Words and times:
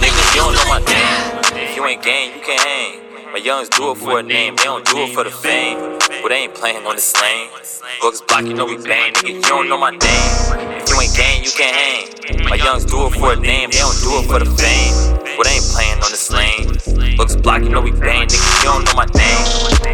Niggas, 0.00 0.34
you 0.34 0.40
don't 0.40 0.54
know 0.54 0.64
my 0.68 0.78
name. 0.80 1.60
If 1.60 1.76
you 1.76 1.84
ain't 1.84 2.02
gang, 2.02 2.34
you 2.34 2.40
can't 2.40 2.60
hang. 2.60 3.32
My 3.32 3.38
youngs 3.38 3.68
do 3.68 3.90
it 3.90 3.96
for 3.98 4.20
a 4.20 4.22
name, 4.22 4.56
they 4.56 4.64
don't 4.64 4.84
do 4.86 4.96
it 5.04 5.12
for 5.14 5.24
the 5.24 5.30
fame. 5.30 5.98
But 6.22 6.30
they 6.30 6.48
ain't 6.48 6.54
playing 6.54 6.86
on 6.86 6.96
this 6.96 7.12
lane. 7.20 7.50
Books 8.00 8.22
block, 8.22 8.44
you 8.44 8.54
know 8.54 8.64
we 8.64 8.76
bang. 8.78 9.12
Nigga, 9.12 9.34
you 9.34 9.42
don't 9.42 9.68
know 9.68 9.76
my 9.76 9.90
name. 9.90 10.00
If 10.80 10.88
you 10.88 10.98
ain't 10.98 11.14
gang, 11.14 11.44
you 11.44 11.50
can't 11.50 11.76
hang. 11.76 12.48
My 12.48 12.56
youngs 12.56 12.86
do 12.86 13.06
it 13.06 13.12
for 13.12 13.34
a 13.34 13.36
name, 13.36 13.70
they 13.70 13.78
don't 13.78 14.00
do 14.00 14.18
it 14.18 14.26
for 14.26 14.38
the 14.38 14.46
fame. 14.46 15.18
But 15.36 15.44
they 15.44 15.60
ain't 15.60 15.68
playing 15.68 16.00
on 16.00 16.10
this 16.10 16.32
lane. 16.32 17.16
Books 17.18 17.36
block, 17.36 17.62
you 17.62 17.68
know 17.68 17.82
we 17.82 17.92
bang. 17.92 18.26
Nigga, 18.26 18.40
you 18.40 18.64
don't 18.64 18.84
know 18.86 18.94
my 18.96 19.04
name. 19.04 19.44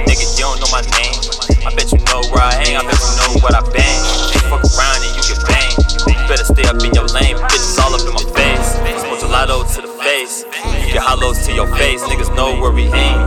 Nigga, 0.06 0.22
you 0.38 0.44
don't 0.46 0.60
know 0.62 0.70
my 0.70 0.82
name. 0.94 1.18
I 1.66 1.74
bet 1.74 1.90
you 1.90 1.98
know 2.06 2.22
where 2.30 2.46
I 2.46 2.54
hang, 2.62 2.76
I 2.76 2.86
bet 2.86 2.94
you 2.94 3.14
know 3.18 3.42
what 3.42 3.54
I 3.54 3.60
bang. 3.72 4.23
Your 7.04 7.20
lane, 7.20 7.36
bitches 7.36 7.78
all 7.84 7.92
up 7.92 8.00
in 8.00 8.12
my 8.16 8.24
face. 8.32 8.80
Smoke 9.00 9.20
gelato 9.20 9.60
to 9.74 9.80
the 9.82 9.92
face. 10.00 10.44
You 10.86 10.94
Get 10.94 11.02
hollows 11.02 11.44
to 11.46 11.52
your 11.52 11.68
face, 11.76 12.00
niggas 12.04 12.34
know 12.34 12.60
where 12.60 12.72
we 12.72 12.84
aim. 12.84 13.18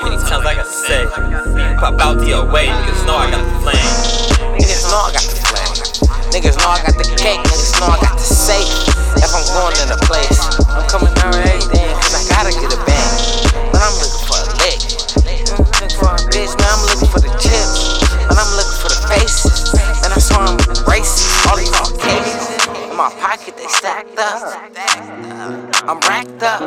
How 0.00 0.08
many 0.08 0.16
times 0.24 0.46
I 0.46 0.54
gotta 0.54 0.70
say? 0.70 1.04
Pop 1.76 2.00
out 2.00 2.20
the 2.24 2.40
away, 2.40 2.66
niggas 2.66 3.04
know 3.04 3.16
I 3.16 3.30
got 3.30 3.44
the 3.44 3.56
flame. 3.60 3.88
Niggas 4.56 4.88
know 4.88 5.00
I 5.04 5.10
got 5.12 5.26
the 5.28 5.36
flame. 5.44 5.74
Niggas 6.32 6.56
know 6.56 6.70
I 6.72 6.80
got 6.80 6.96
the 6.96 7.08
cake. 7.20 7.40
Niggas 7.44 7.80
know 7.80 7.88
I 7.92 7.98
got 8.00 8.16
the 8.16 8.24
safe. 8.24 8.72
If 9.20 9.34
I'm 9.34 9.44
going 9.52 9.76
in 9.82 9.92
a 9.92 10.00
place, 10.08 10.40
I'm 10.72 10.88
coming 10.88 11.07
pocket, 23.38 23.56
they 23.56 23.66
stacked 23.68 24.18
up. 24.18 24.42
I'm 25.88 26.00
racked 26.00 26.42
up. 26.42 26.60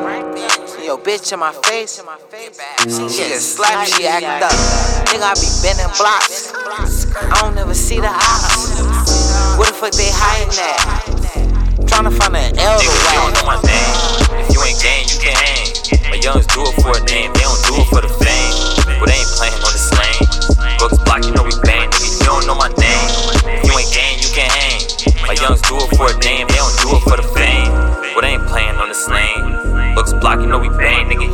Yo, 0.83 0.97
bitch 0.97 1.33
in 1.33 1.39
my 1.39 1.51
face. 1.63 2.01
She 2.83 3.29
just 3.29 3.55
slap, 3.55 3.87
she 3.87 4.07
act 4.07 4.43
up. 4.43 4.51
Nigga, 5.07 5.21
I 5.21 5.33
be 5.35 5.49
bending 5.61 5.91
blocks. 5.97 6.53
I 7.15 7.41
don't 7.41 7.57
ever 7.57 7.73
see 7.73 7.99
the 7.99 8.07
ops. 8.07 8.79
Where 9.57 9.67
the 9.67 9.73
fuck 9.73 9.91
they 9.91 10.09
hiding 10.11 10.57
at? 10.59 11.10
Youngs 25.41 25.61
do 25.61 25.75
it 25.75 25.89
for 25.97 26.05
a 26.05 26.17
name, 26.21 26.47
they 26.47 26.55
don't 26.61 26.77
do 26.85 26.93
it 26.93 27.01
for 27.01 27.17
the 27.17 27.25
fame. 27.33 27.73
But 28.13 28.21
they 28.21 28.37
ain't 28.37 28.45
playing 28.45 28.75
on 28.77 28.89
this 28.89 29.07
lane. 29.09 29.95
Books 29.95 30.13
block, 30.13 30.39
you 30.39 30.47
know 30.47 30.59
we 30.59 30.69
bang. 30.69 31.09
Nigga, 31.09 31.30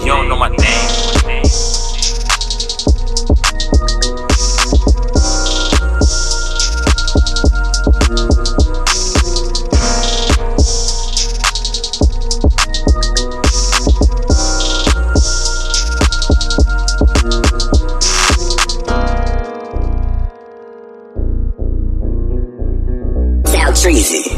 Treasy. 23.88 24.36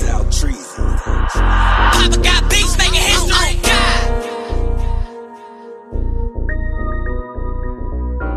Papa 1.34 2.18
got 2.22 2.52
beats. 2.52 2.89